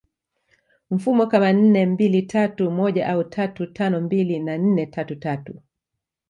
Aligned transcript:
mfumo 0.91 1.27
kama 1.27 1.53
nne 1.53 1.85
mbili 1.85 2.21
tatu 2.21 2.71
moja 2.71 3.07
au 3.09 3.23
tatu 3.23 3.65
tano 3.67 4.01
mbili 4.01 4.39
na 4.39 4.57
nne 4.57 4.85
tatu 4.85 5.15
tatu 5.15 5.59